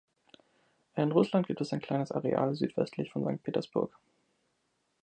[0.95, 3.99] In Russland gibt es ein kleines Areal südwestlich von Sankt Petersburg.